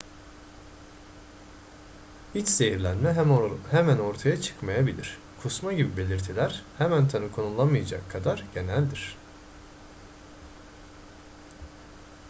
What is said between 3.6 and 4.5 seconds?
hemen ortaya